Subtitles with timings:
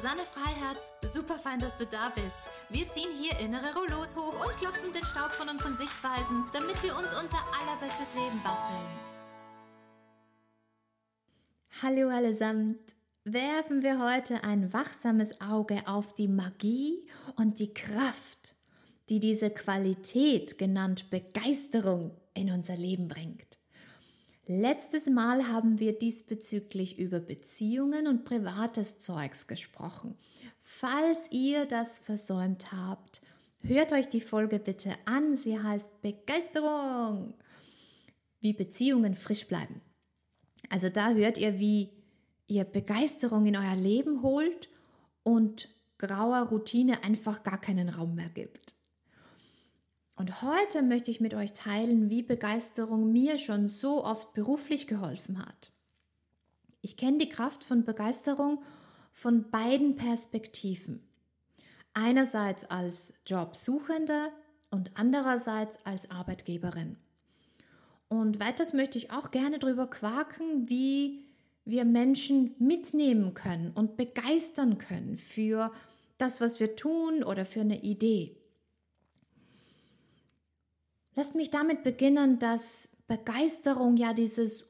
[0.00, 0.94] Susanne Freiherz.
[1.02, 2.38] Super fein, dass du da bist.
[2.70, 6.96] Wir ziehen hier innere Rollos hoch und klopfen den Staub von unseren Sichtweisen, damit wir
[6.96, 8.80] uns unser allerbestes Leben basteln.
[11.82, 12.94] Hallo allesamt.
[13.24, 18.54] Werfen wir heute ein wachsames Auge auf die Magie und die Kraft,
[19.10, 23.49] die diese Qualität, genannt Begeisterung, in unser Leben bringt.
[24.52, 30.16] Letztes Mal haben wir diesbezüglich über Beziehungen und privates Zeugs gesprochen.
[30.60, 33.22] Falls ihr das versäumt habt,
[33.60, 35.36] hört euch die Folge bitte an.
[35.36, 37.34] Sie heißt Begeisterung.
[38.40, 39.82] Wie Beziehungen frisch bleiben.
[40.68, 41.90] Also da hört ihr, wie
[42.48, 44.68] ihr Begeisterung in euer Leben holt
[45.22, 48.74] und grauer Routine einfach gar keinen Raum mehr gibt.
[50.20, 55.38] Und heute möchte ich mit euch teilen, wie Begeisterung mir schon so oft beruflich geholfen
[55.38, 55.72] hat.
[56.82, 58.62] Ich kenne die Kraft von Begeisterung
[59.14, 61.00] von beiden Perspektiven.
[61.94, 64.28] Einerseits als Jobsuchende
[64.70, 66.98] und andererseits als Arbeitgeberin.
[68.08, 71.24] Und weiters möchte ich auch gerne darüber quaken, wie
[71.64, 75.72] wir Menschen mitnehmen können und begeistern können für
[76.18, 78.36] das, was wir tun oder für eine Idee.
[81.16, 84.64] Lasst mich damit beginnen, dass Begeisterung ja dieses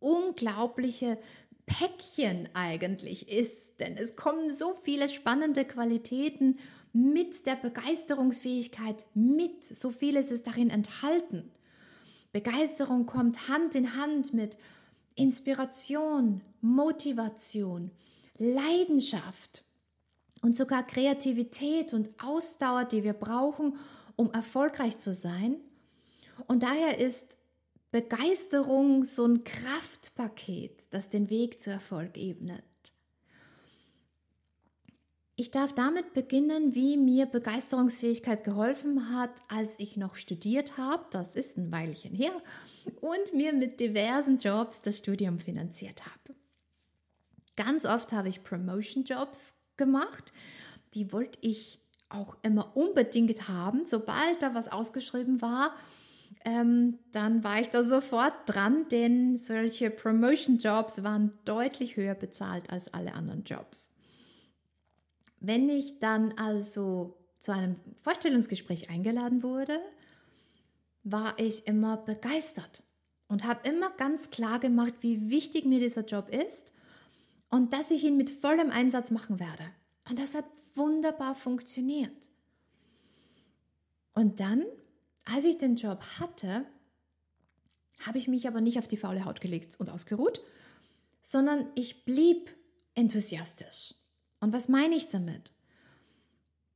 [0.00, 1.18] unglaubliche
[1.66, 6.58] Päckchen eigentlich ist, denn es kommen so viele spannende Qualitäten
[6.92, 11.50] mit der Begeisterungsfähigkeit mit, so vieles ist darin enthalten.
[12.32, 14.56] Begeisterung kommt Hand in Hand mit
[15.14, 17.92] Inspiration, Motivation,
[18.38, 19.64] Leidenschaft
[20.42, 23.78] und sogar Kreativität und Ausdauer, die wir brauchen,
[24.20, 25.56] um erfolgreich zu sein.
[26.46, 27.38] Und daher ist
[27.90, 32.62] Begeisterung so ein Kraftpaket, das den Weg zu Erfolg ebnet.
[35.36, 41.34] Ich darf damit beginnen, wie mir Begeisterungsfähigkeit geholfen hat, als ich noch studiert habe, das
[41.34, 42.42] ist ein Weilchen her,
[43.00, 46.36] und mir mit diversen Jobs das Studium finanziert habe.
[47.56, 50.34] Ganz oft habe ich Promotion-Jobs gemacht,
[50.92, 51.79] die wollte ich
[52.10, 53.86] auch immer unbedingt haben.
[53.86, 55.74] Sobald da was ausgeschrieben war,
[56.44, 62.92] ähm, dann war ich da sofort dran, denn solche Promotion-Jobs waren deutlich höher bezahlt als
[62.92, 63.92] alle anderen Jobs.
[65.38, 69.80] Wenn ich dann also zu einem Vorstellungsgespräch eingeladen wurde,
[71.02, 72.82] war ich immer begeistert
[73.28, 76.74] und habe immer ganz klar gemacht, wie wichtig mir dieser Job ist
[77.48, 79.64] und dass ich ihn mit vollem Einsatz machen werde.
[80.10, 80.44] Und das hat
[80.74, 82.28] wunderbar funktioniert.
[84.12, 84.64] Und dann,
[85.24, 86.66] als ich den Job hatte,
[88.04, 90.42] habe ich mich aber nicht auf die faule Haut gelegt und ausgeruht,
[91.22, 92.50] sondern ich blieb
[92.94, 93.94] enthusiastisch.
[94.40, 95.52] Und was meine ich damit?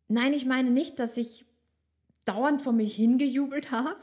[0.07, 1.45] Nein, ich meine nicht, dass ich
[2.25, 4.01] dauernd vor mich hingejubelt habe,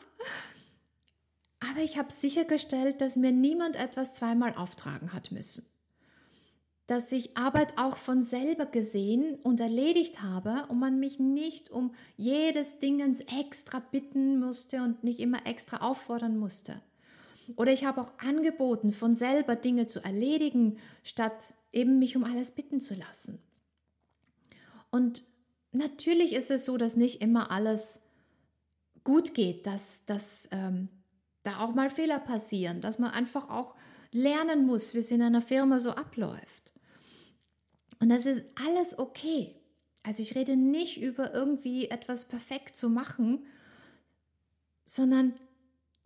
[1.61, 5.65] aber ich habe sichergestellt, dass mir niemand etwas zweimal auftragen hat müssen
[6.87, 11.93] dass ich Arbeit auch von selber gesehen und erledigt habe und man mich nicht um
[12.17, 16.81] jedes Dingens extra bitten musste und nicht immer extra auffordern musste.
[17.55, 22.51] Oder ich habe auch angeboten, von selber Dinge zu erledigen, statt eben mich um alles
[22.51, 23.39] bitten zu lassen.
[24.89, 25.23] Und
[25.71, 28.01] natürlich ist es so, dass nicht immer alles
[29.03, 30.89] gut geht, dass, dass ähm,
[31.43, 33.75] da auch mal Fehler passieren, dass man einfach auch
[34.11, 36.70] lernen muss, wie es in einer Firma so abläuft.
[38.01, 39.55] Und das ist alles okay.
[40.03, 43.45] Also ich rede nicht über irgendwie etwas perfekt zu machen,
[44.85, 45.35] sondern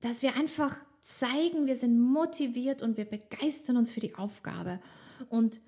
[0.02, 4.82] dass wir einfach zeigen, wir sind motiviert und wir begeistern uns für die Aufgabe.
[5.30, 5.62] Und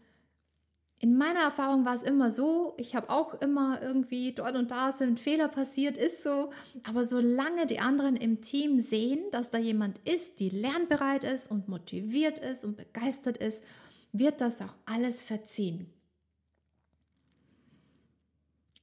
[1.00, 4.92] in meiner Erfahrung war es immer so, ich habe auch immer irgendwie dort und da
[4.92, 6.50] sind Fehler passiert, ist so.
[6.84, 11.70] Aber solange die anderen im Team sehen, dass da jemand ist, die lernbereit ist und
[11.70, 13.64] motiviert ist und begeistert ist,
[14.12, 15.94] wird das auch alles verziehen.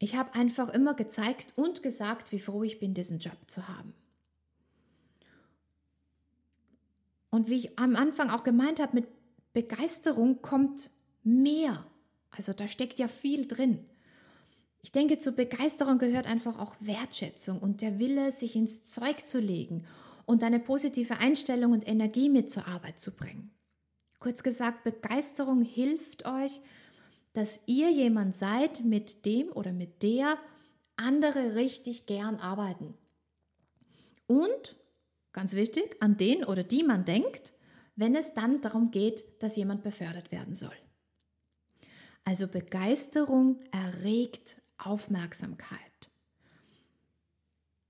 [0.04, 3.94] Ich habe einfach immer gezeigt und gesagt, wie froh ich bin, diesen Job zu haben.
[7.30, 9.06] Und wie ich am Anfang auch gemeint habe, mit
[9.54, 10.90] Begeisterung kommt
[11.22, 11.86] mehr.
[12.28, 13.82] Also da steckt ja viel drin.
[14.82, 19.40] Ich denke, zur Begeisterung gehört einfach auch Wertschätzung und der Wille, sich ins Zeug zu
[19.40, 19.86] legen
[20.26, 23.52] und eine positive Einstellung und Energie mit zur Arbeit zu bringen.
[24.18, 26.60] Kurz gesagt, Begeisterung hilft euch,
[27.34, 30.38] dass ihr jemand seid, mit dem oder mit der
[30.96, 32.94] andere richtig gern arbeiten.
[34.26, 34.76] Und,
[35.32, 37.52] ganz wichtig, an den oder die man denkt,
[37.96, 40.74] wenn es dann darum geht, dass jemand befördert werden soll.
[42.24, 45.80] Also Begeisterung erregt Aufmerksamkeit.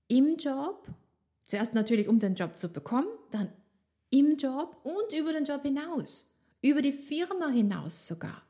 [0.07, 0.87] Im Job,
[1.45, 3.51] zuerst natürlich um den Job zu bekommen, dann
[4.09, 8.44] im Job und über den Job hinaus, über die Firma hinaus sogar,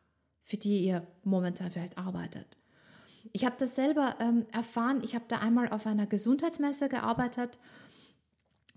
[0.46, 2.58] für die ihr momentan vielleicht arbeitet.
[3.34, 5.02] Ich habe das selber ähm, erfahren.
[5.04, 7.60] Ich habe da einmal auf einer Gesundheitsmesse gearbeitet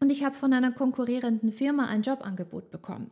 [0.01, 3.11] und ich habe von einer konkurrierenden Firma ein Jobangebot bekommen.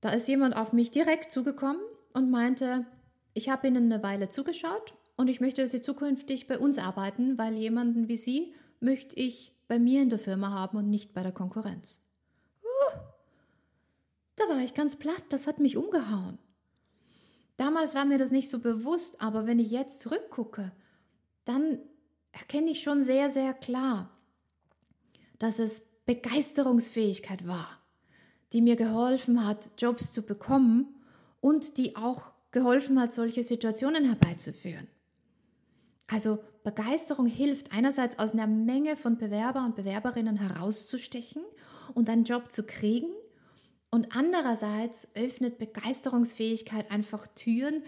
[0.00, 1.82] Da ist jemand auf mich direkt zugekommen
[2.14, 2.86] und meinte,
[3.34, 7.36] ich habe Ihnen eine Weile zugeschaut und ich möchte, dass Sie zukünftig bei uns arbeiten,
[7.36, 11.22] weil jemanden wie Sie möchte ich bei mir in der Firma haben und nicht bei
[11.22, 12.04] der Konkurrenz.
[12.62, 12.98] Uh,
[14.36, 16.38] da war ich ganz platt, das hat mich umgehauen.
[17.60, 20.72] Damals war mir das nicht so bewusst, aber wenn ich jetzt zurückgucke,
[21.44, 21.78] dann
[22.32, 24.08] erkenne ich schon sehr, sehr klar,
[25.38, 27.68] dass es Begeisterungsfähigkeit war,
[28.54, 31.02] die mir geholfen hat, Jobs zu bekommen
[31.42, 34.88] und die auch geholfen hat, solche Situationen herbeizuführen.
[36.06, 41.42] Also Begeisterung hilft einerseits aus einer Menge von Bewerber und Bewerberinnen herauszustechen
[41.92, 43.10] und einen Job zu kriegen
[43.90, 47.82] und andererseits öffnet Begeisterungsfähigkeit einfach Türen,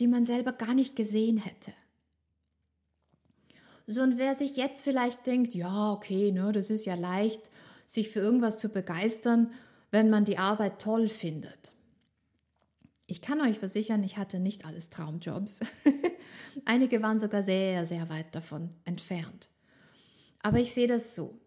[0.00, 1.72] die man selber gar nicht gesehen hätte.
[3.86, 7.42] So, und wer sich jetzt vielleicht denkt, ja, okay, ne, das ist ja leicht,
[7.86, 9.52] sich für irgendwas zu begeistern,
[9.90, 11.72] wenn man die Arbeit toll findet.
[13.06, 15.60] Ich kann euch versichern, ich hatte nicht alles Traumjobs.
[16.64, 19.50] Einige waren sogar sehr, sehr weit davon entfernt.
[20.40, 21.38] Aber ich sehe das so.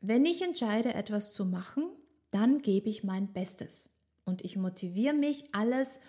[0.00, 1.84] Wenn ich entscheide, etwas zu machen,
[2.30, 3.88] dann gebe ich mein Bestes.
[4.24, 6.00] Und ich motiviere mich, alles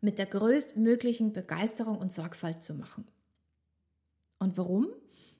[0.00, 3.06] mit der größtmöglichen Begeisterung und Sorgfalt zu machen.
[4.38, 4.88] Und warum?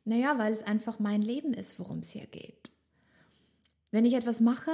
[0.04, 2.70] Naja, weil es einfach mein Leben ist, worum es hier geht.
[3.90, 4.72] Wenn ich etwas mache,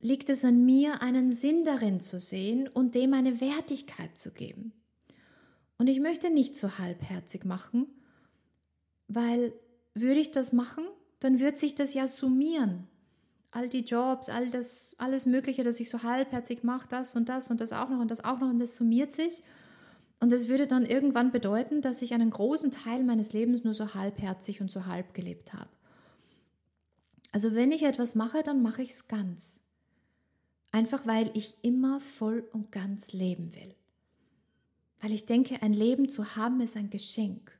[0.00, 4.72] liegt es an mir, einen Sinn darin zu sehen und dem eine Wertigkeit zu geben.
[5.78, 7.86] Und ich möchte nicht so halbherzig machen,
[9.08, 9.52] weil
[9.94, 10.84] würde ich das machen,
[11.20, 12.88] dann wird sich das ja summieren
[13.56, 17.50] all die Jobs, all das, alles Mögliche, das ich so halbherzig mache, das und das
[17.50, 19.42] und das auch noch und das auch noch und das summiert sich.
[20.20, 23.94] Und das würde dann irgendwann bedeuten, dass ich einen großen Teil meines Lebens nur so
[23.94, 25.70] halbherzig und so halb gelebt habe.
[27.32, 29.60] Also wenn ich etwas mache, dann mache ich es ganz.
[30.70, 33.74] Einfach weil ich immer voll und ganz leben will.
[35.00, 37.58] Weil ich denke, ein Leben zu haben ist ein Geschenk.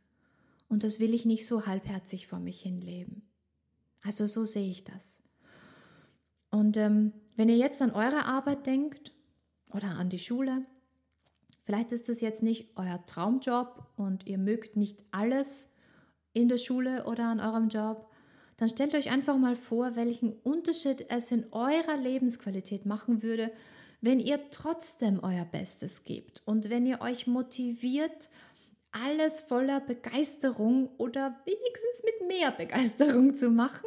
[0.68, 3.22] Und das will ich nicht so halbherzig vor mich hin leben.
[4.02, 5.22] Also so sehe ich das.
[6.56, 9.12] Und ähm, wenn ihr jetzt an eure Arbeit denkt
[9.74, 10.64] oder an die Schule,
[11.64, 15.68] vielleicht ist das jetzt nicht euer Traumjob und ihr mögt nicht alles
[16.32, 18.10] in der Schule oder an eurem Job,
[18.56, 23.50] dann stellt euch einfach mal vor, welchen Unterschied es in eurer Lebensqualität machen würde,
[24.00, 28.30] wenn ihr trotzdem euer Bestes gebt und wenn ihr euch motiviert,
[28.92, 33.84] alles voller Begeisterung oder wenigstens mit mehr Begeisterung zu machen.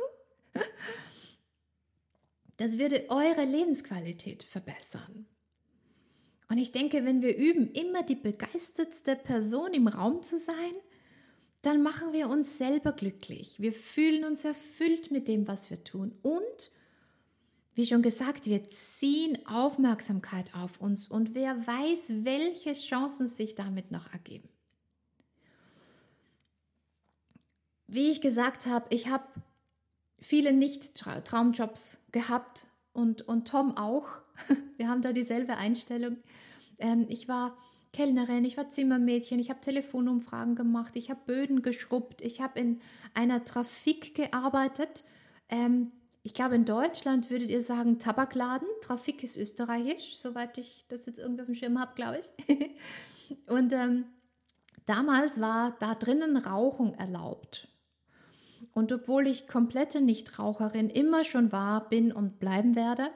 [2.59, 5.25] Das würde eure Lebensqualität verbessern.
[6.49, 10.73] Und ich denke, wenn wir üben, immer die begeistertste Person im Raum zu sein,
[11.61, 13.61] dann machen wir uns selber glücklich.
[13.61, 16.17] Wir fühlen uns erfüllt mit dem, was wir tun.
[16.21, 16.71] Und,
[17.75, 21.07] wie schon gesagt, wir ziehen Aufmerksamkeit auf uns.
[21.07, 24.49] Und wer weiß, welche Chancen sich damit noch ergeben.
[27.87, 29.23] Wie ich gesagt habe, ich habe
[30.21, 34.07] viele Nicht-Traumjobs gehabt und, und Tom auch.
[34.77, 36.17] Wir haben da dieselbe Einstellung.
[36.79, 37.57] Ähm, ich war
[37.91, 42.81] Kellnerin, ich war Zimmermädchen, ich habe Telefonumfragen gemacht, ich habe Böden geschrubbt, ich habe in
[43.13, 45.03] einer Trafik gearbeitet.
[45.49, 48.67] Ähm, ich glaube, in Deutschland würdet ihr sagen Tabakladen.
[48.81, 52.69] Trafik ist österreichisch, soweit ich das jetzt irgendwie auf dem Schirm habe, glaube ich.
[53.47, 54.05] und ähm,
[54.85, 57.67] damals war da drinnen Rauchen erlaubt.
[58.73, 63.09] Und obwohl ich komplette Nichtraucherin immer schon war, bin und bleiben werde,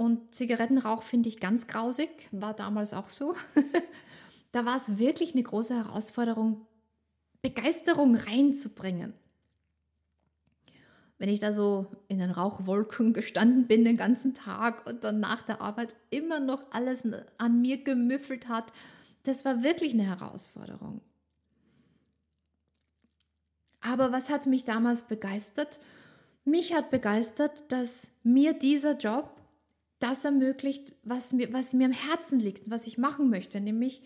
[0.00, 3.34] und Zigarettenrauch finde ich ganz grausig, war damals auch so,
[4.52, 6.66] da war es wirklich eine große Herausforderung,
[7.42, 9.12] Begeisterung reinzubringen.
[11.18, 15.42] Wenn ich da so in den Rauchwolken gestanden bin den ganzen Tag und dann nach
[15.42, 17.00] der Arbeit immer noch alles
[17.36, 18.72] an mir gemüffelt hat,
[19.24, 21.02] das war wirklich eine Herausforderung.
[23.80, 25.80] Aber was hat mich damals begeistert?
[26.44, 29.36] mich hat begeistert, dass mir dieser Job
[29.98, 34.02] das ermöglicht, was mir, was mir am Herzen liegt, was ich machen möchte, nämlich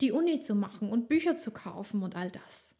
[0.00, 2.74] die Uni zu machen und Bücher zu kaufen und all das.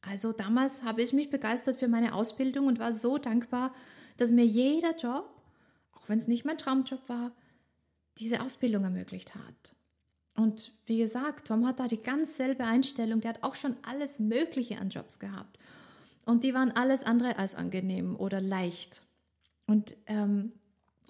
[0.00, 3.74] Also damals habe ich mich begeistert für meine Ausbildung und war so dankbar,
[4.16, 5.30] dass mir jeder Job,
[5.92, 7.32] auch wenn es nicht mein Traumjob war,
[8.18, 9.74] diese Ausbildung ermöglicht hat.
[10.38, 13.20] Und wie gesagt, Tom hat da die ganz selbe Einstellung.
[13.20, 15.58] Der hat auch schon alles Mögliche an Jobs gehabt.
[16.24, 19.02] Und die waren alles andere als angenehm oder leicht.
[19.66, 20.52] Und ähm,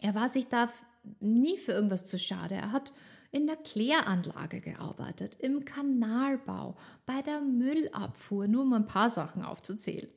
[0.00, 0.72] er war sich da
[1.20, 2.54] nie für irgendwas zu schade.
[2.54, 2.94] Er hat
[3.30, 10.08] in der Kläranlage gearbeitet, im Kanalbau, bei der Müllabfuhr, nur um ein paar Sachen aufzuzählen.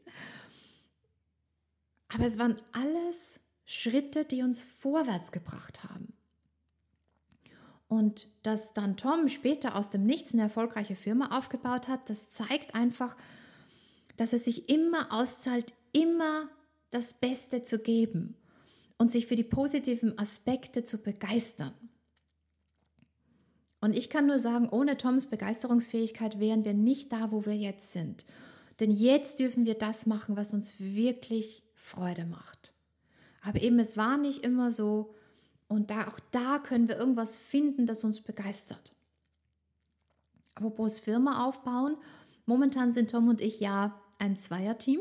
[2.07, 6.13] Aber es waren alles Schritte, die uns vorwärts gebracht haben.
[7.91, 12.73] Und dass dann Tom später aus dem Nichts eine erfolgreiche Firma aufgebaut hat, das zeigt
[12.73, 13.17] einfach,
[14.15, 16.47] dass es sich immer auszahlt, immer
[16.89, 18.37] das Beste zu geben
[18.97, 21.73] und sich für die positiven Aspekte zu begeistern.
[23.81, 27.91] Und ich kann nur sagen, ohne Toms Begeisterungsfähigkeit wären wir nicht da, wo wir jetzt
[27.91, 28.23] sind.
[28.79, 32.73] Denn jetzt dürfen wir das machen, was uns wirklich Freude macht.
[33.41, 35.13] Aber eben, es war nicht immer so.
[35.71, 38.91] Und da, auch da können wir irgendwas finden, das uns begeistert.
[40.53, 41.95] Apropos Firma aufbauen.
[42.45, 44.99] Momentan sind Tom und ich ja ein Zweierteam.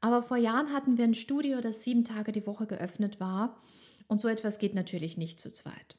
[0.00, 3.60] Aber vor Jahren hatten wir ein Studio, das sieben Tage die Woche geöffnet war.
[4.08, 5.98] Und so etwas geht natürlich nicht zu zweit.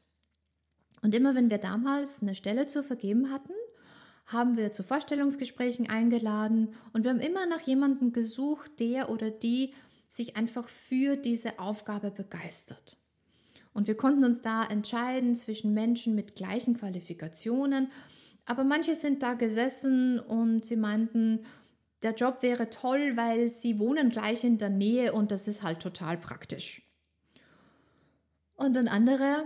[1.04, 3.54] Und immer wenn wir damals eine Stelle zu vergeben hatten,
[4.26, 9.76] haben wir zu Vorstellungsgesprächen eingeladen und wir haben immer nach jemandem gesucht, der oder die
[10.08, 12.98] sich einfach für diese Aufgabe begeistert.
[13.74, 17.90] Und wir konnten uns da entscheiden zwischen Menschen mit gleichen Qualifikationen,
[18.46, 21.46] aber manche sind da gesessen und sie meinten,
[22.04, 25.80] der Job wäre toll, weil sie wohnen gleich in der Nähe und das ist halt
[25.80, 26.82] total praktisch.
[28.56, 29.46] Und dann andere,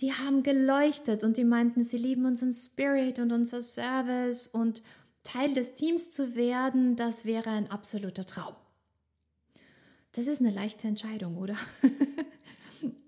[0.00, 4.82] die haben geleuchtet und die meinten, sie lieben unseren Spirit und unser Service und
[5.24, 8.54] Teil des Teams zu werden, das wäre ein absoluter Traum.
[10.12, 11.56] Das ist eine leichte Entscheidung, oder?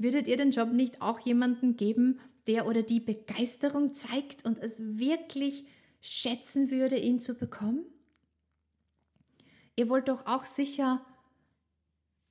[0.05, 4.79] Würdet ihr den Job nicht auch jemanden geben, der oder die Begeisterung zeigt und es
[4.79, 5.65] wirklich
[6.03, 7.87] schätzen würde, ihn zu bekommen?
[9.77, 11.03] Ihr wollt doch auch sicher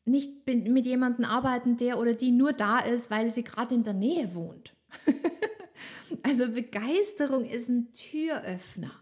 [0.06, 3.94] nicht mit jemandem arbeiten, der oder die nur da ist, weil sie gerade in der
[3.94, 4.76] Nähe wohnt.
[6.22, 9.02] also Begeisterung ist ein Türöffner.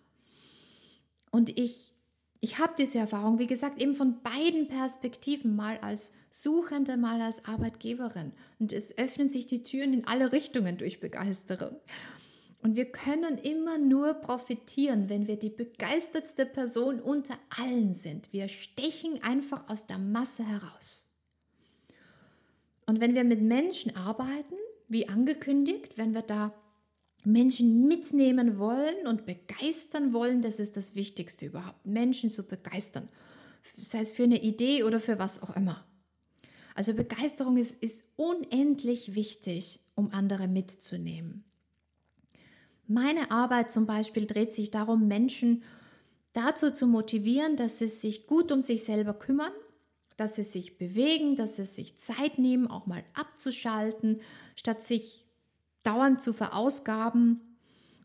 [1.30, 1.91] Und ich,
[2.44, 7.46] ich habe diese Erfahrung, wie gesagt, eben von beiden Perspektiven, mal als Suchende, mal als
[7.46, 8.34] Arbeitgeberin.
[8.60, 11.76] Und es öffnen sich die Türen in alle Richtungen durch Begeisterung.
[12.64, 18.34] Und wir können immer nur profitieren, wenn wir die begeistertste Person unter allen sind.
[18.34, 21.08] Wir stechen einfach aus der Masse heraus.
[22.88, 24.56] Und wenn wir mit Menschen arbeiten,
[24.88, 26.54] wie angekündigt, wenn wir da
[27.24, 33.10] Menschen mitnehmen wollen und begeistern wollen, das ist das Wichtigste überhaupt, Menschen zu begeistern,
[33.78, 35.86] sei es für eine Idee oder für was auch immer.
[36.74, 41.44] Also Begeisterung ist, ist unendlich wichtig, um andere mitzunehmen.
[42.88, 45.64] Meine Arbeit zum Beispiel dreht sich darum, Menschen
[46.34, 49.52] dazu zu motivieren, dass sie sich gut um sich selber kümmern,
[50.18, 54.22] dass sie sich bewegen, dass sie sich Zeit nehmen, auch mal abzuschalten,
[54.56, 55.26] statt sich
[55.84, 57.42] dauernd zu verausgaben.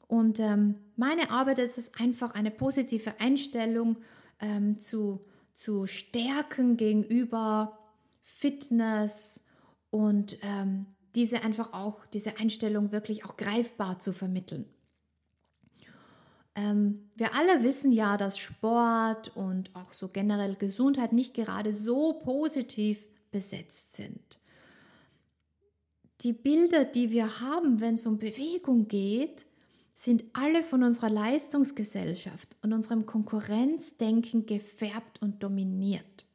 [0.09, 3.97] Und ähm, meine Arbeit ist es einfach eine positive Einstellung
[4.41, 7.79] ähm, zu, zu stärken gegenüber
[8.23, 9.45] Fitness
[9.91, 14.67] und ähm, diese einfach auch, diese Einstellung wirklich auch greifbar zu vermitteln.
[16.55, 22.15] Ähm, wir alle wissen ja, dass Sport und auch so generell Gesundheit nicht gerade so
[22.15, 24.39] positiv besetzt sind.
[26.23, 29.47] Die Bilder, die wir haben, wenn es um Bewegung geht,
[29.95, 36.27] sind alle von unserer Leistungsgesellschaft und unserem Konkurrenzdenken gefärbt und dominiert.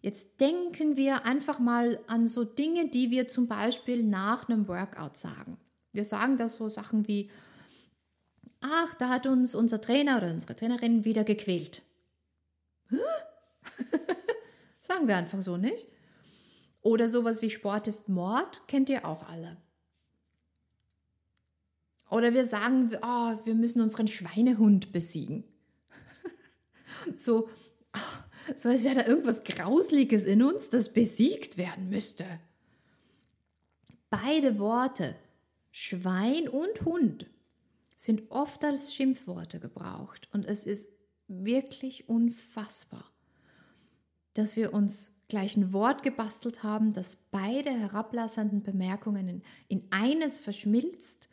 [0.00, 5.16] Jetzt denken wir einfach mal an so Dinge, die wir zum Beispiel nach einem Workout
[5.16, 5.58] sagen.
[5.92, 7.30] Wir sagen da so Sachen wie,
[8.60, 11.82] ach, da hat uns unser Trainer oder unsere Trainerin wieder gequält.
[14.80, 15.86] Sagen wir einfach so, nicht?
[16.82, 19.56] Oder sowas wie Sport ist Mord, kennt ihr auch alle.
[22.10, 25.44] Oder wir sagen, oh, wir müssen unseren Schweinehund besiegen.
[27.16, 27.48] so,
[28.54, 32.26] so als wäre da irgendwas Grausliches in uns, das besiegt werden müsste.
[34.10, 35.14] Beide Worte,
[35.70, 37.30] Schwein und Hund,
[37.96, 40.90] sind oft als Schimpfworte gebraucht und es ist
[41.28, 43.08] wirklich unfassbar.
[44.34, 50.38] dass wir uns gleich ein Wort gebastelt haben, das beide herablassenden Bemerkungen in, in eines
[50.38, 51.30] verschmilzt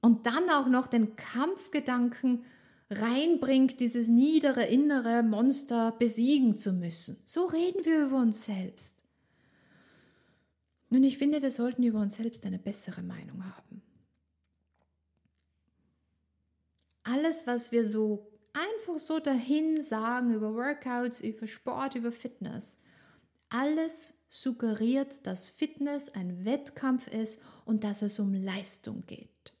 [0.00, 2.44] und dann auch noch den Kampfgedanken
[2.90, 7.22] reinbringt, dieses niedere innere Monster besiegen zu müssen.
[7.26, 8.96] So reden wir über uns selbst.
[10.90, 13.82] Nun, ich finde, wir sollten über uns selbst eine bessere Meinung haben.
[17.04, 22.80] Alles, was wir so einfach so dahin sagen über Workouts, über Sport, über Fitness,
[23.50, 29.54] alles suggeriert, dass Fitness ein Wettkampf ist und dass es um Leistung geht.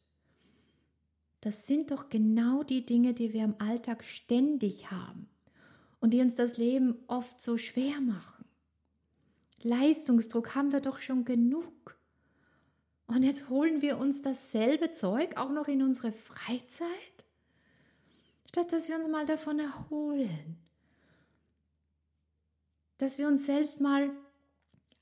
[1.40, 5.28] Das sind doch genau die Dinge, die wir im Alltag ständig haben
[6.00, 8.44] und die uns das Leben oft so schwer machen.
[9.62, 11.98] Leistungsdruck haben wir doch schon genug.
[13.06, 17.26] Und jetzt holen wir uns dasselbe Zeug auch noch in unsere Freizeit,
[18.48, 20.58] statt dass wir uns mal davon erholen.
[22.98, 24.10] Dass wir uns selbst mal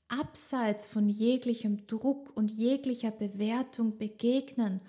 [0.07, 4.81] abseits von jeglichem Druck und jeglicher Bewertung begegnen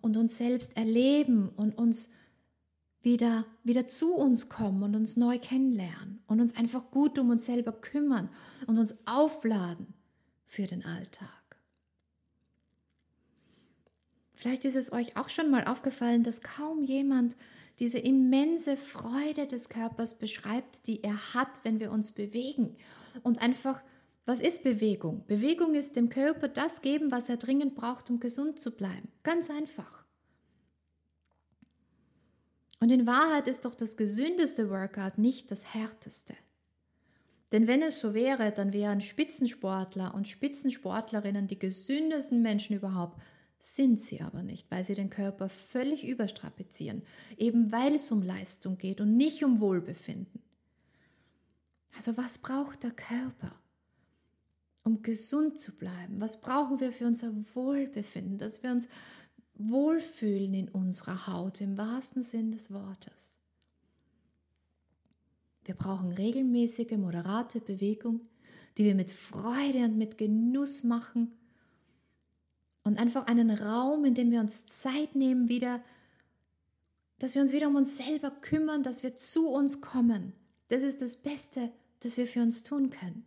[0.00, 2.10] und uns selbst erleben und uns
[3.02, 7.44] wieder, wieder zu uns kommen und uns neu kennenlernen und uns einfach gut um uns
[7.44, 8.30] selber kümmern
[8.66, 9.92] und uns aufladen
[10.46, 11.28] für den Alltag.
[14.32, 17.36] Vielleicht ist es euch auch schon mal aufgefallen, dass kaum jemand
[17.78, 22.76] diese immense Freude des Körpers beschreibt, die er hat, wenn wir uns bewegen
[23.22, 23.82] und einfach
[24.26, 25.26] was ist Bewegung?
[25.26, 29.08] Bewegung ist dem Körper das geben, was er dringend braucht, um gesund zu bleiben.
[29.22, 30.04] Ganz einfach.
[32.80, 36.34] Und in Wahrheit ist doch das gesündeste Workout nicht das härteste.
[37.52, 43.20] Denn wenn es so wäre, dann wären Spitzensportler und Spitzensportlerinnen die gesündesten Menschen überhaupt.
[43.66, 47.00] Sind sie aber nicht, weil sie den Körper völlig überstrapazieren,
[47.38, 50.42] eben weil es um Leistung geht und nicht um Wohlbefinden.
[51.96, 53.58] Also was braucht der Körper?
[54.84, 56.20] um gesund zu bleiben?
[56.20, 58.86] Was brauchen wir für unser Wohlbefinden, dass wir uns
[59.54, 63.38] wohlfühlen in unserer Haut im wahrsten Sinn des Wortes?
[65.64, 68.20] Wir brauchen regelmäßige, moderate Bewegung,
[68.76, 71.32] die wir mit Freude und mit Genuss machen
[72.84, 75.82] und einfach einen Raum, in dem wir uns Zeit nehmen, wieder,
[77.18, 80.34] dass wir uns wieder um uns selber kümmern, dass wir zu uns kommen.
[80.68, 81.70] Das ist das Beste,
[82.00, 83.24] das wir für uns tun können.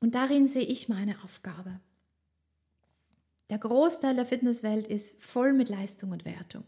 [0.00, 1.80] Und darin sehe ich meine Aufgabe.
[3.50, 6.64] Der Großteil der Fitnesswelt ist voll mit Leistung und Wertung.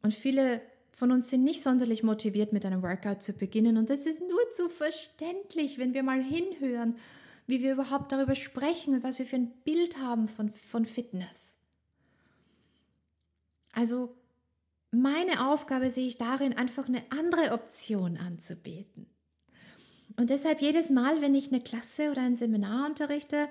[0.00, 3.76] Und viele von uns sind nicht sonderlich motiviert, mit einem Workout zu beginnen.
[3.76, 6.96] Und das ist nur zu verständlich, wenn wir mal hinhören,
[7.52, 11.58] wie wir überhaupt darüber sprechen und was wir für ein Bild haben von, von Fitness.
[13.74, 14.16] Also
[14.90, 19.06] meine Aufgabe sehe ich darin, einfach eine andere Option anzubieten.
[20.16, 23.50] Und deshalb jedes Mal, wenn ich eine Klasse oder ein Seminar unterrichte,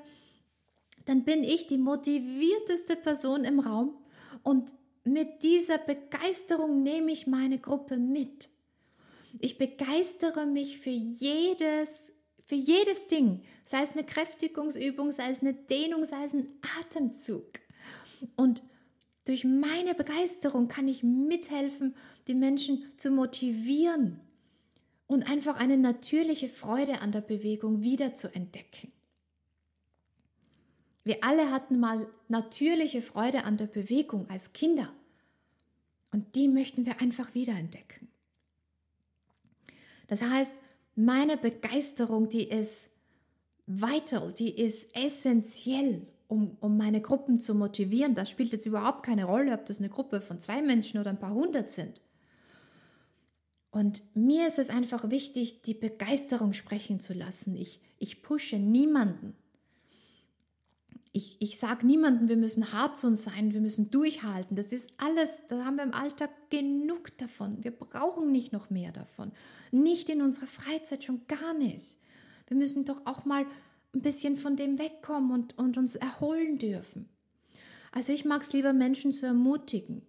[1.06, 3.94] dann bin ich die motivierteste Person im Raum
[4.42, 8.50] und mit dieser Begeisterung nehme ich meine Gruppe mit.
[9.40, 12.11] Ich begeistere mich für jedes,
[12.52, 16.50] für jedes Ding, sei es eine Kräftigungsübung, sei es eine Dehnung, sei es ein
[16.82, 17.62] Atemzug.
[18.36, 18.62] Und
[19.24, 21.96] durch meine Begeisterung kann ich mithelfen,
[22.28, 24.20] die Menschen zu motivieren
[25.08, 28.92] und einfach eine natürliche Freude an der Bewegung wieder zu entdecken.
[31.06, 34.94] Wir alle hatten mal natürliche Freude an der Bewegung als Kinder
[36.12, 38.10] und die möchten wir einfach wieder entdecken.
[40.10, 40.54] Das heißt,
[40.96, 42.90] meine Begeisterung, die ist
[43.66, 48.16] vital, die ist essentiell, um, um meine Gruppen zu motivieren.
[48.16, 51.20] Das spielt jetzt überhaupt keine Rolle, ob das eine Gruppe von zwei Menschen oder ein
[51.20, 52.02] paar hundert sind.
[53.72, 57.56] Und mir ist es einfach wichtig, die Begeisterung sprechen zu lassen.
[57.56, 59.36] Ich, ich pushe niemanden.
[61.14, 64.56] Ich, ich sage niemandem, wir müssen hart zu uns sein, wir müssen durchhalten.
[64.56, 67.64] Das ist alles, da haben wir im Alltag genug davon.
[67.64, 69.32] Wir brauchen nicht noch mehr davon.
[69.72, 71.98] Nicht in unserer Freizeit, schon gar nicht.
[72.48, 73.46] Wir müssen doch auch mal
[73.94, 77.10] ein bisschen von dem wegkommen und, und uns erholen dürfen.
[77.92, 80.04] Also ich mag es lieber, Menschen zu ermutigen.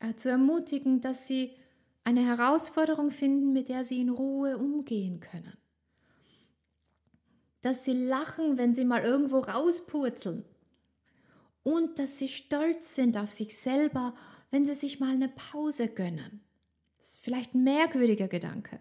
[0.00, 1.52] Äh, zu ermutigen, dass sie
[2.02, 5.56] eine Herausforderung finden, mit der sie in Ruhe umgehen können.
[7.62, 10.44] Dass sie lachen, wenn sie mal irgendwo rauspurzeln.
[11.62, 14.14] Und dass sie stolz sind auf sich selber,
[14.50, 16.40] wenn sie sich mal eine Pause gönnen.
[16.98, 18.80] Das ist vielleicht ein merkwürdiger Gedanke.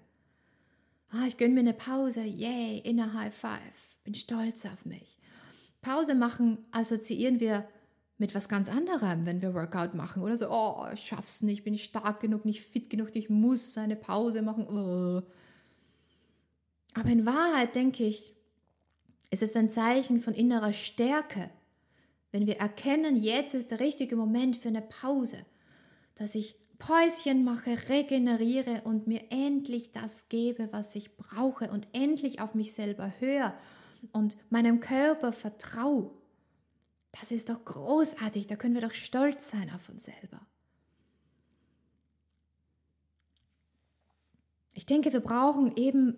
[1.12, 5.18] Ah, ich gönne mir eine Pause, yay, inner High Five, bin stolz auf mich.
[5.82, 7.68] Pause machen assoziieren wir
[8.20, 11.74] mit was ganz anderem, wenn wir Workout machen oder so, oh, ich schaff's nicht, bin
[11.74, 14.68] ich stark genug, nicht fit genug, ich muss eine Pause machen.
[14.68, 15.24] Oh.
[16.94, 18.36] Aber in Wahrheit denke ich,
[19.30, 21.50] ist es ein Zeichen von innerer Stärke,
[22.32, 25.46] wenn wir erkennen, jetzt ist der richtige Moment für eine Pause,
[26.16, 32.40] dass ich Päuschen mache, regeneriere und mir endlich das gebe, was ich brauche und endlich
[32.40, 33.54] auf mich selber höre
[34.14, 36.12] und meinem Körper vertraue.
[37.12, 40.46] Das ist doch großartig, da können wir doch stolz sein auf uns selber.
[44.74, 46.16] Ich denke, wir brauchen eben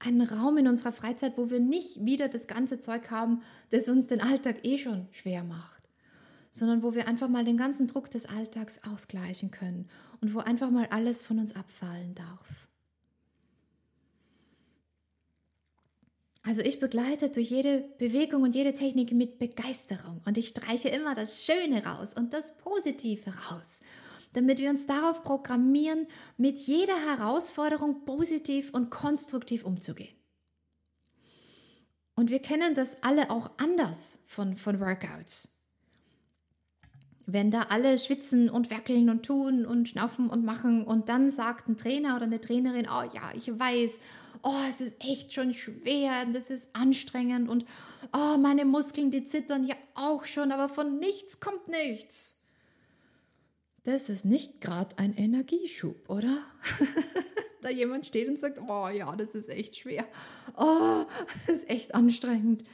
[0.00, 4.06] einen Raum in unserer Freizeit, wo wir nicht wieder das ganze Zeug haben, das uns
[4.06, 5.88] den Alltag eh schon schwer macht,
[6.50, 9.88] sondern wo wir einfach mal den ganzen Druck des Alltags ausgleichen können
[10.20, 12.66] und wo einfach mal alles von uns abfallen darf.
[16.42, 21.14] Also ich begleite durch jede Bewegung und jede Technik mit Begeisterung und ich streiche immer
[21.14, 23.80] das Schöne raus und das Positive raus
[24.32, 30.14] damit wir uns darauf programmieren, mit jeder Herausforderung positiv und konstruktiv umzugehen.
[32.14, 35.56] Und wir kennen das alle auch anders von, von Workouts.
[37.26, 41.68] Wenn da alle schwitzen und werkeln und tun und schnaufen und machen und dann sagt
[41.68, 44.00] ein Trainer oder eine Trainerin, oh ja, ich weiß,
[44.42, 47.64] oh, es ist echt schon schwer und es ist anstrengend und
[48.12, 52.39] oh, meine Muskeln, die zittern ja auch schon, aber von nichts kommt nichts.
[53.84, 56.38] Das ist nicht gerade ein Energieschub, oder?
[57.62, 60.06] da jemand steht und sagt, oh ja, das ist echt schwer.
[60.56, 61.04] Oh,
[61.46, 62.64] das ist echt anstrengend.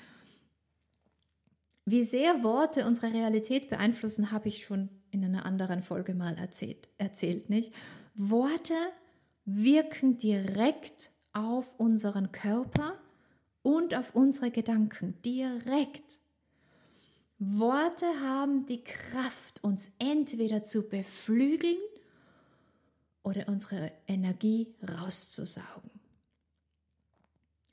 [1.84, 6.88] Wie sehr Worte unsere Realität beeinflussen, habe ich schon in einer anderen Folge mal erzählt,
[6.98, 7.72] erzählt, nicht?
[8.14, 8.74] Worte
[9.44, 12.98] wirken direkt auf unseren Körper
[13.62, 15.14] und auf unsere Gedanken.
[15.24, 16.18] Direkt.
[17.38, 21.76] Worte haben die Kraft, uns entweder zu beflügeln
[23.22, 25.90] oder unsere Energie rauszusaugen.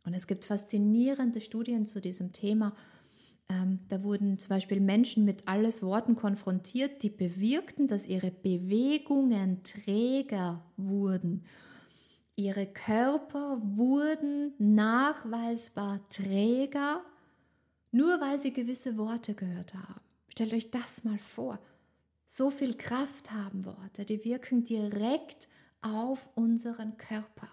[0.05, 2.75] Und es gibt faszinierende Studien zu diesem Thema.
[3.49, 9.63] Ähm, da wurden zum Beispiel Menschen mit alles Worten konfrontiert, die bewirkten, dass ihre Bewegungen
[9.63, 11.45] träger wurden.
[12.35, 17.01] Ihre Körper wurden nachweisbar träger
[17.93, 20.01] nur weil sie gewisse Worte gehört haben.
[20.29, 21.59] Stellt euch das mal vor.
[22.25, 25.47] So viel Kraft haben Worte, die wirken direkt
[25.81, 27.49] auf unseren Körper.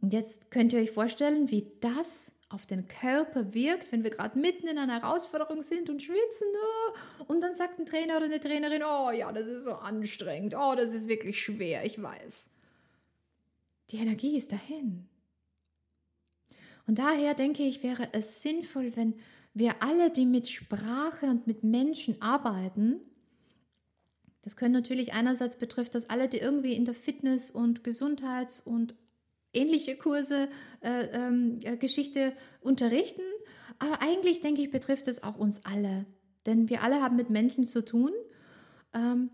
[0.00, 4.38] Und jetzt könnt ihr euch vorstellen, wie das auf den Körper wirkt, wenn wir gerade
[4.38, 6.46] mitten in einer Herausforderung sind und schwitzen.
[7.20, 10.54] Oh, und dann sagt ein Trainer oder eine Trainerin, oh ja, das ist so anstrengend,
[10.54, 12.48] oh, das ist wirklich schwer, ich weiß.
[13.90, 15.08] Die Energie ist dahin.
[16.88, 19.14] Und daher denke ich, wäre es sinnvoll, wenn
[19.52, 23.00] wir alle, die mit Sprache und mit Menschen arbeiten,
[24.42, 28.94] das können natürlich einerseits betrifft das alle, die irgendwie in der Fitness- und Gesundheits- und
[29.52, 30.48] ähnliche Kurse,
[30.80, 33.22] äh, äh, Geschichte unterrichten.
[33.78, 36.06] Aber eigentlich denke ich, betrifft es auch uns alle.
[36.46, 38.12] Denn wir alle haben mit Menschen zu tun.
[38.94, 39.28] Ähm,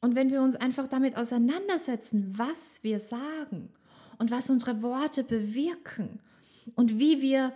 [0.00, 3.72] und wenn wir uns einfach damit auseinandersetzen, was wir sagen
[4.18, 6.18] und was unsere Worte bewirken
[6.74, 7.52] und wie wir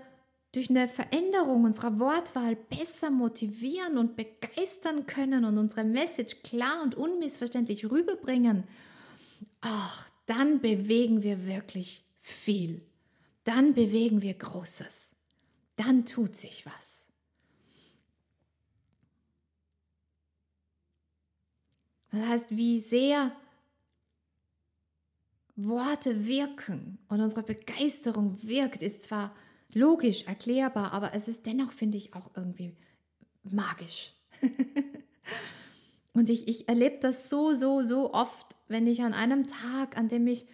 [0.53, 6.97] durch eine Veränderung unserer Wortwahl besser motivieren und begeistern können und unsere Message klar und
[6.97, 8.65] unmissverständlich rüberbringen,
[9.61, 12.83] ach, dann bewegen wir wirklich viel.
[13.45, 15.15] Dann bewegen wir Großes.
[15.77, 17.09] Dann tut sich was.
[22.13, 23.33] Das heißt, wie sehr
[25.67, 29.35] Worte wirken und unsere Begeisterung wirkt, ist zwar
[29.73, 32.75] logisch erklärbar, aber es ist dennoch, finde ich, auch irgendwie
[33.43, 34.13] magisch.
[36.13, 40.09] und ich, ich erlebe das so, so, so oft, wenn ich an einem Tag, an
[40.09, 40.47] dem ich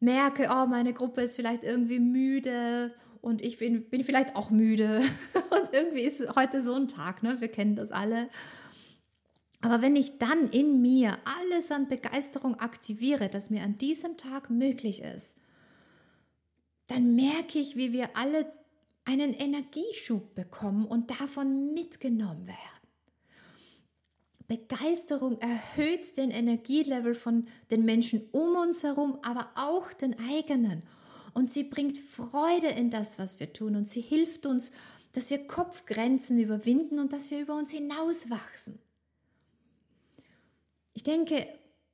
[0.00, 5.02] merke, oh, meine Gruppe ist vielleicht irgendwie müde und ich bin, bin vielleicht auch müde.
[5.50, 7.40] und irgendwie ist heute so ein Tag, ne?
[7.40, 8.28] Wir kennen das alle.
[9.64, 14.50] Aber wenn ich dann in mir alles an Begeisterung aktiviere, das mir an diesem Tag
[14.50, 15.38] möglich ist,
[16.86, 18.44] dann merke ich, wie wir alle
[19.06, 22.58] einen Energieschub bekommen und davon mitgenommen werden.
[24.48, 30.82] Begeisterung erhöht den Energielevel von den Menschen um uns herum, aber auch den eigenen.
[31.32, 33.76] Und sie bringt Freude in das, was wir tun.
[33.76, 34.72] Und sie hilft uns,
[35.12, 38.78] dass wir Kopfgrenzen überwinden und dass wir über uns hinauswachsen.
[40.94, 41.46] Ich denke,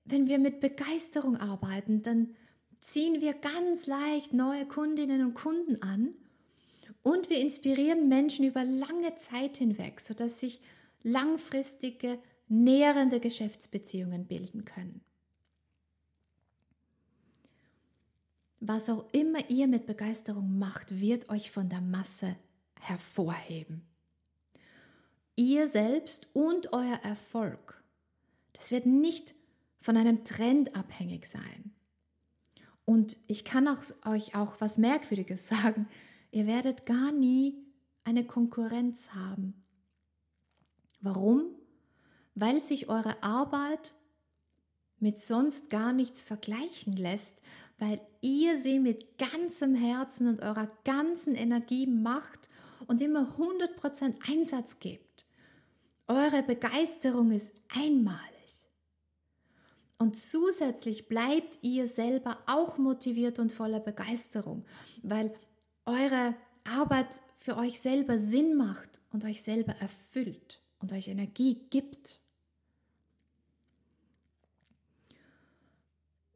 [0.05, 2.37] wenn wir mit Begeisterung arbeiten, dann
[2.81, 6.15] ziehen wir ganz leicht neue Kundinnen und Kunden an
[7.03, 10.61] und wir inspirieren Menschen über lange Zeit hinweg, sodass sich
[11.03, 15.03] langfristige, nährende Geschäftsbeziehungen bilden können.
[18.61, 22.37] was auch immer ihr mit Begeisterung macht, wird euch von der Masse
[22.79, 23.83] hervorheben.
[25.35, 27.80] Ihr selbst und euer Erfolg,
[28.61, 29.35] das wird nicht
[29.81, 31.73] von einem Trend abhängig sein.
[32.85, 35.89] Und ich kann auch, euch auch was Merkwürdiges sagen.
[36.31, 37.57] Ihr werdet gar nie
[38.05, 39.55] eine Konkurrenz haben.
[41.01, 41.47] Warum?
[42.35, 43.95] Weil sich eure Arbeit
[44.99, 47.33] mit sonst gar nichts vergleichen lässt,
[47.79, 52.51] weil ihr sie mit ganzem Herzen und eurer ganzen Energie macht
[52.87, 55.27] und immer 100% Einsatz gebt.
[56.07, 58.40] Eure Begeisterung ist einmalig.
[60.01, 64.65] Und zusätzlich bleibt ihr selber auch motiviert und voller Begeisterung,
[65.03, 65.31] weil
[65.85, 66.35] eure
[66.65, 72.19] Arbeit für euch selber Sinn macht und euch selber erfüllt und euch Energie gibt.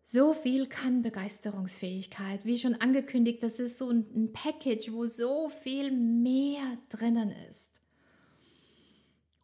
[0.03, 2.45] So viel kann Begeisterungsfähigkeit.
[2.45, 7.74] Wie schon angekündigt, das ist so ein Package, wo so viel mehr drinnen ist.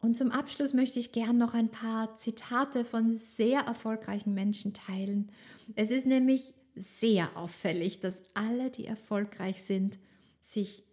[0.01, 5.31] Und zum Abschluss möchte ich gern noch ein paar Zitate von sehr erfolgreichen Menschen teilen.
[5.75, 9.99] Es ist nämlich sehr auffällig, dass alle, die erfolgreich sind,
[10.41, 10.83] sich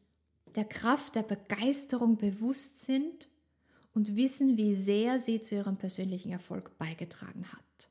[0.54, 3.28] der Kraft der Begeisterung bewusst sind
[3.94, 7.88] und wissen, wie sehr sie zu ihrem persönlichen Erfolg beigetragen hat.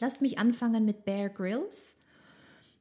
[0.00, 1.96] Lasst mich anfangen mit Bear Grylls.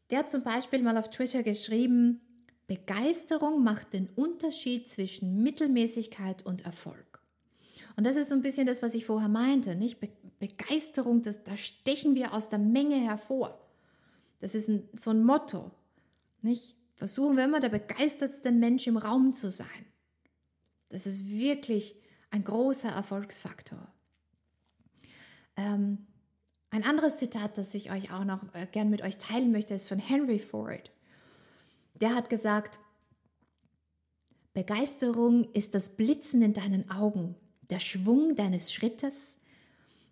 [0.09, 2.21] Der hat zum Beispiel mal auf Twitter geschrieben,
[2.67, 7.08] Begeisterung macht den Unterschied zwischen Mittelmäßigkeit und Erfolg.
[7.95, 9.99] Und das ist so ein bisschen das, was ich vorher meinte, nicht?
[9.99, 13.59] Be Begeisterung, das, da stechen wir aus der Menge hervor.
[14.39, 15.71] Das ist ein, so ein Motto,
[16.41, 16.77] nicht?
[16.95, 19.85] Versuchen wir immer der begeistertste Mensch im Raum zu sein.
[20.87, 21.95] Das ist wirklich
[22.31, 23.91] ein großer Erfolgsfaktor.
[25.57, 26.07] Ähm,
[26.71, 29.87] ein anderes Zitat, das ich euch auch noch äh, gern mit euch teilen möchte, ist
[29.87, 30.91] von Henry Ford.
[31.95, 32.79] Der hat gesagt,
[34.53, 37.35] Begeisterung ist das Blitzen in deinen Augen,
[37.69, 39.37] der Schwung deines Schrittes,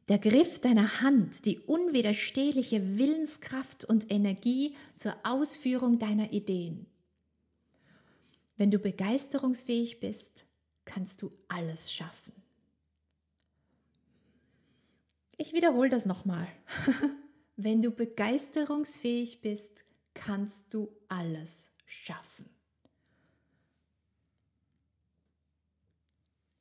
[0.08, 6.86] der Griff deiner Hand, die unwiderstehliche Willenskraft und Energie zur Ausführung deiner Ideen.
[8.56, 10.46] Wenn du begeisterungsfähig bist,
[10.86, 12.34] kannst du alles schaffen.
[15.38, 16.48] Ich wiederhole das nochmal.
[17.58, 22.57] Wenn du begeisterungsfähig bist, kannst du alles schaffen.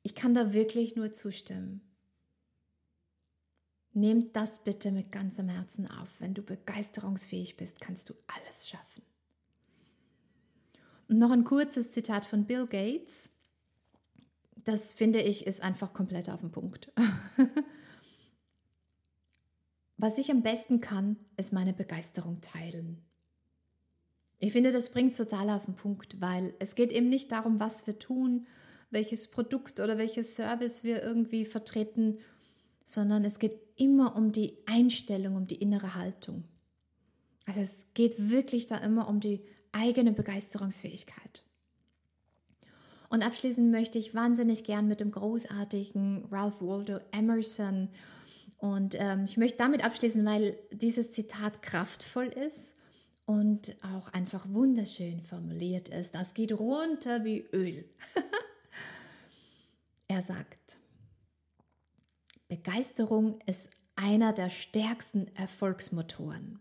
[0.07, 1.81] Ich kann da wirklich nur zustimmen.
[3.91, 6.07] Nehmt das bitte mit ganzem Herzen auf.
[6.19, 9.03] Wenn du begeisterungsfähig bist, kannst du alles schaffen.
[11.09, 13.27] Und noch ein kurzes Zitat von Bill Gates.
[14.55, 16.89] Das finde ich ist einfach komplett auf den Punkt.
[19.97, 23.03] Was ich am besten kann, ist meine Begeisterung teilen.
[24.39, 27.59] Ich finde, das bringt es total auf den Punkt, weil es geht eben nicht darum,
[27.59, 28.47] was wir tun,
[28.89, 32.19] welches Produkt oder welches Service wir irgendwie vertreten,
[32.85, 36.45] sondern es geht immer um die Einstellung, um die innere Haltung.
[37.45, 41.43] Also es geht wirklich da immer um die eigene Begeisterungsfähigkeit.
[43.09, 47.89] Und abschließend möchte ich wahnsinnig gern mit dem großartigen Ralph Waldo Emerson
[48.57, 52.73] und ähm, ich möchte damit abschließen, weil dieses Zitat kraftvoll ist
[53.25, 56.15] und auch einfach wunderschön formuliert ist.
[56.15, 57.85] Das geht runter wie Öl.
[60.17, 60.79] er sagt,
[62.47, 66.59] Begeisterung ist einer der stärksten Erfolgsmotoren.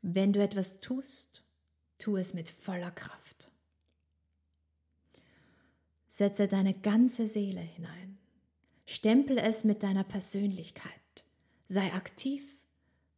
[0.00, 1.42] Wenn du etwas tust,
[1.98, 3.50] tu es mit voller Kraft.
[6.08, 8.16] Setze deine ganze Seele hinein.
[8.86, 11.24] Stempel es mit deiner Persönlichkeit.
[11.68, 12.44] Sei aktiv,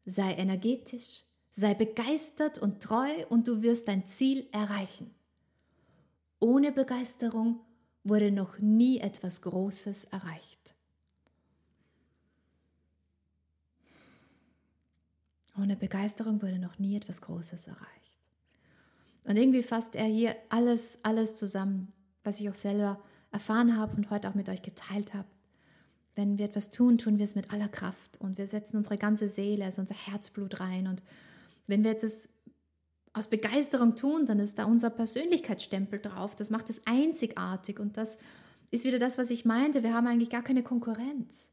[0.06, 5.14] sei energetisch, sei begeistert und treu und du wirst dein Ziel erreichen.
[6.40, 7.60] Ohne Begeisterung
[8.04, 10.74] wurde noch nie etwas Großes erreicht.
[15.58, 18.18] Ohne Begeisterung wurde noch nie etwas Großes erreicht.
[19.26, 21.92] Und irgendwie fasst er hier alles, alles zusammen,
[22.24, 25.28] was ich auch selber erfahren habe und heute auch mit euch geteilt habe.
[26.14, 29.28] Wenn wir etwas tun, tun wir es mit aller Kraft und wir setzen unsere ganze
[29.28, 30.86] Seele, also unser Herzblut rein.
[30.86, 31.02] Und
[31.66, 32.28] wenn wir etwas
[33.12, 36.34] aus Begeisterung tun, dann ist da unser Persönlichkeitsstempel drauf.
[36.36, 38.18] Das macht es einzigartig und das
[38.70, 39.82] ist wieder das, was ich meinte.
[39.82, 41.48] Wir haben eigentlich gar keine Konkurrenz.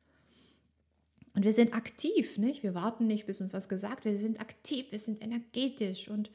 [1.33, 2.63] Und wir sind aktiv, nicht?
[2.63, 4.15] Wir warten nicht, bis uns was gesagt wird.
[4.15, 6.31] Wir sind aktiv, wir sind energetisch und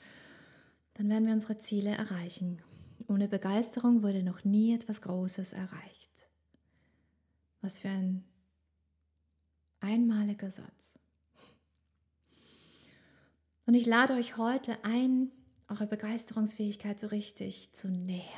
[0.94, 2.62] dann werden wir unsere Ziele erreichen.
[3.08, 6.28] Ohne Begeisterung wurde noch nie etwas Großes erreicht.
[7.60, 8.24] Was für ein
[9.80, 10.98] einmaliger Satz.
[13.66, 15.31] Und ich lade euch heute ein,
[15.68, 18.29] eure Begeisterungsfähigkeit so richtig zu nähern.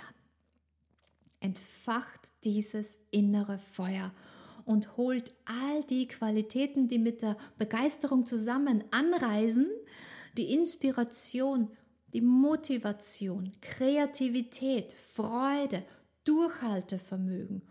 [1.40, 4.12] Entfacht dieses innere Feuer
[4.64, 9.68] und holt all die Qualitäten, die mit der Begeisterung zusammen anreisen,
[10.36, 11.70] die Inspiration,
[12.12, 15.84] die Motivation, Kreativität, Freude,
[16.24, 17.62] Durchhaltevermögen.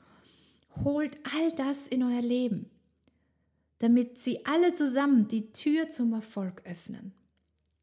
[0.83, 2.69] Holt all das in euer Leben,
[3.79, 7.13] damit sie alle zusammen die Tür zum Erfolg öffnen.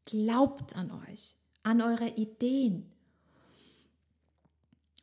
[0.05, 2.91] Glaubt an euch, an eure Ideen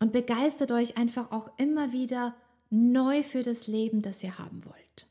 [0.01, 2.35] und begeistert euch einfach auch immer wieder
[2.71, 5.07] neu für das Leben, das ihr haben wollt.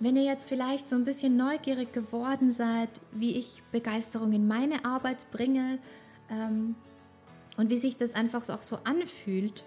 [0.00, 4.84] Wenn ihr jetzt vielleicht so ein bisschen neugierig geworden seid, wie ich Begeisterung in meine
[4.84, 5.78] Arbeit bringe
[6.28, 6.74] ähm,
[7.56, 9.64] und wie sich das einfach auch so anfühlt,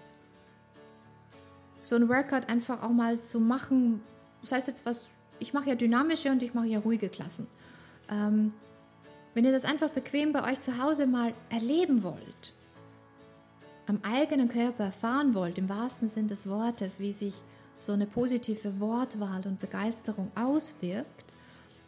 [1.80, 4.02] so ein Workout einfach auch mal zu machen,
[4.40, 5.08] das heißt jetzt was,
[5.40, 7.46] ich mache ja dynamische und ich mache ja ruhige Klassen.
[8.10, 8.52] Ähm,
[9.34, 12.54] wenn ihr das einfach bequem bei euch zu Hause mal erleben wollt,
[13.86, 17.34] am eigenen Körper erfahren wollt, im wahrsten Sinn des Wortes, wie sich
[17.78, 21.32] so eine positive Wortwahl und Begeisterung auswirkt,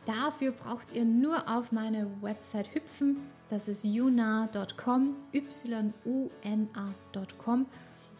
[0.07, 3.17] dafür braucht ihr nur auf meine Website hüpfen.
[3.51, 5.97] Das ist yuna.com, y-u-n-a.com.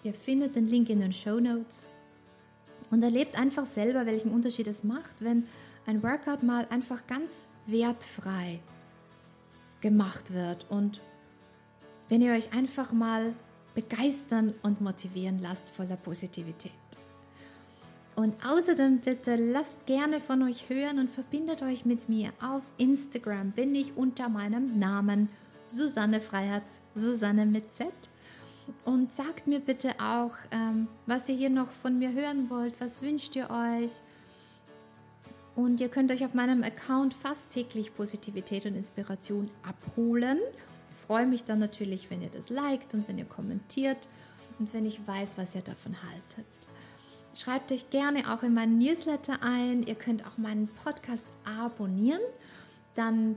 [0.03, 1.91] Ihr findet den Link in den Show Notes
[2.91, 5.45] und erlebt einfach selber, welchen Unterschied es macht, wenn
[5.87, 8.61] ein Workout mal einfach ganz wertfrei
[9.81, 11.01] gemacht wird und
[12.09, 13.35] wenn ihr euch einfach mal
[13.75, 16.73] begeistern und motivieren lasst voller Positivität.
[18.17, 22.33] Und außerdem bitte lasst gerne von euch hören und verbindet euch mit mir.
[22.43, 25.29] Auf Instagram bin ich unter meinem Namen
[25.67, 27.89] Susanne Freiherz, Susanne mit Z.
[28.85, 33.03] Und sagt mir bitte auch, ähm, was ihr hier noch von mir hören wollt, was
[33.03, 33.93] wünscht ihr euch.
[35.57, 40.39] Und ihr könnt euch auf meinem Account fast täglich Positivität und Inspiration abholen
[41.11, 44.09] freue mich dann natürlich, wenn ihr das liked und wenn ihr kommentiert
[44.61, 46.47] und wenn ich weiß, was ihr davon haltet.
[47.35, 49.83] Schreibt euch gerne auch in meinen Newsletter ein.
[49.83, 52.21] Ihr könnt auch meinen Podcast abonnieren.
[52.95, 53.35] Dann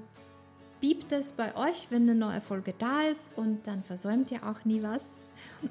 [0.83, 4.65] biebt es bei euch, wenn eine neue Folge da ist und dann versäumt ihr auch
[4.65, 5.29] nie was.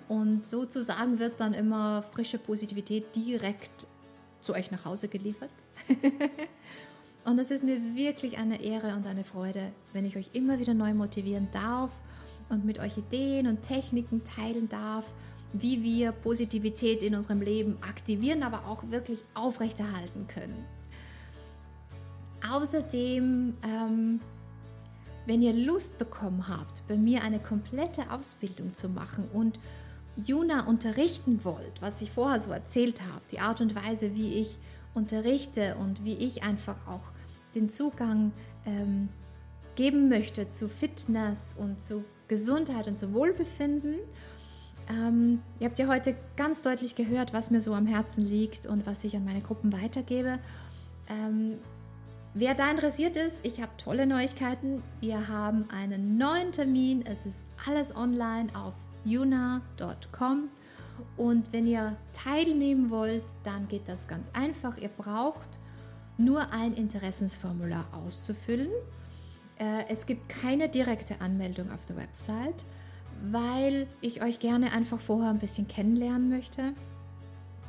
[0.09, 3.87] Und sozusagen wird dann immer frische Positivität direkt
[4.41, 5.51] zu euch nach Hause geliefert.
[7.25, 10.75] Und es ist mir wirklich eine Ehre und eine Freude, wenn ich euch immer wieder
[10.75, 11.93] neu motivieren darf
[12.49, 15.05] und mit euch Ideen und Techniken teilen darf,
[15.53, 20.65] wie wir Positivität in unserem Leben aktivieren, aber auch wirklich aufrechterhalten können.
[22.51, 24.21] Außerdem, ähm,
[25.27, 29.59] wenn ihr Lust bekommen habt, bei mir eine komplette Ausbildung zu machen und
[30.17, 34.59] Juna unterrichten wollt, was ich vorher so erzählt habe, die Art und Weise, wie ich
[34.95, 37.05] unterrichte und wie ich einfach auch
[37.55, 38.33] den Zugang
[38.67, 39.09] ähm,
[39.75, 43.97] geben möchte zu Fitness und zu Gesundheit und zu Wohlbefinden.
[44.89, 48.87] Ähm, ihr habt ja heute ganz deutlich gehört, was mir so am Herzen liegt und
[48.87, 50.39] was ich an meine Gruppen weitergebe.
[51.09, 51.59] Ähm,
[52.35, 54.83] wer da interessiert ist, ich habe tolle Neuigkeiten.
[55.01, 57.05] Wir haben einen neuen Termin.
[57.07, 60.49] Es ist alles online auf yuna.com.
[61.17, 64.77] Und wenn ihr teilnehmen wollt, dann geht das ganz einfach.
[64.79, 65.59] Ihr braucht
[66.19, 68.71] nur ein Interessensformular auszufüllen.
[69.59, 72.65] Äh, es gibt keine direkte Anmeldung auf der Website,
[73.31, 76.73] weil ich euch gerne einfach vorher ein bisschen kennenlernen möchte.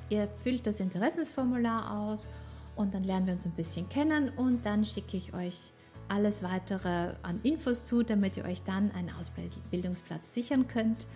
[0.10, 2.28] Ihr füllt das Interessensformular aus
[2.76, 5.74] und dann lernen wir uns ein bisschen kennen und dann schicke ich euch
[6.08, 11.08] alles weitere an Infos zu, damit ihr euch dann einen Ausbildungsplatz sichern könnt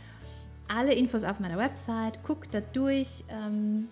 [0.67, 3.23] alle Infos auf meiner Website, guckt da durch.
[3.29, 3.89] Ähm,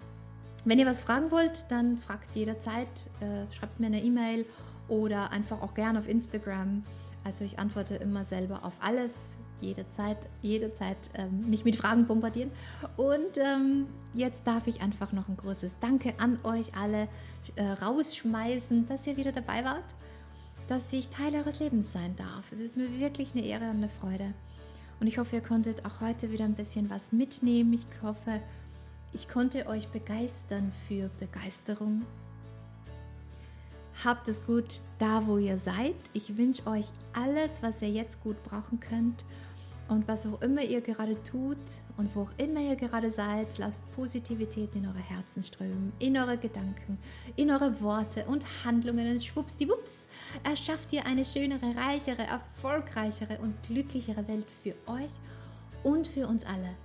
[0.66, 2.88] wenn ihr was fragen wollt, dann fragt jederzeit,
[3.20, 4.46] äh, schreibt mir eine E-Mail
[4.88, 6.84] oder einfach auch gerne auf Instagram.
[7.24, 12.52] Also ich antworte immer selber auf alles, jederzeit, jederzeit ähm, mich mit Fragen bombardieren.
[12.98, 17.08] Und ähm, jetzt darf ich einfach noch ein großes Danke an euch alle
[17.56, 19.86] äh, rausschmeißen, dass ihr wieder dabei wart,
[20.68, 22.52] dass ich Teil eures Lebens sein darf.
[22.52, 24.34] Es ist mir wirklich eine Ehre und eine Freude.
[25.00, 27.74] Und ich hoffe, ihr konntet auch heute wieder ein bisschen was mitnehmen.
[27.74, 28.42] Ich hoffe,
[29.14, 32.04] ich konnte euch begeistern für Begeisterung.
[34.04, 35.96] Habt es gut da, wo ihr seid.
[36.14, 39.24] Ich wünsche euch alles, was ihr jetzt gut brauchen könnt.
[39.88, 41.58] Und was auch immer ihr gerade tut
[41.98, 46.38] und wo auch immer ihr gerade seid, lasst Positivität in eure Herzen strömen, in eure
[46.38, 46.98] Gedanken,
[47.36, 49.08] in eure Worte und Handlungen.
[49.08, 50.08] Und schwuppsdiwupps,
[50.44, 55.12] erschafft ihr eine schönere, reichere, erfolgreichere und glücklichere Welt für euch
[55.84, 56.76] und für uns alle.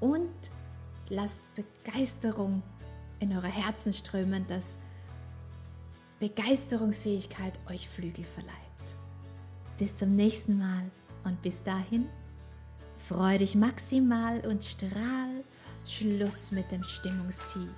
[0.00, 0.28] Und
[1.08, 2.62] lasst Begeisterung
[3.18, 4.76] in eure Herzen strömen, dass
[6.20, 8.52] Begeisterungsfähigkeit euch Flügel verleiht.
[9.78, 10.90] Bis zum nächsten Mal
[11.24, 12.08] und bis dahin,
[13.08, 15.44] freu dich maximal und strahl.
[15.86, 17.70] Schluss mit dem Stimmungstief.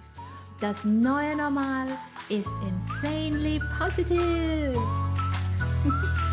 [0.61, 1.87] Das neue Normal
[2.29, 4.75] ist insanely positive.